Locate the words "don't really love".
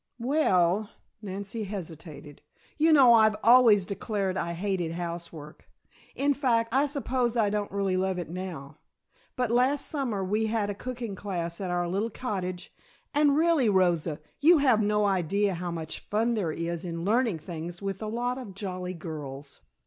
7.51-8.17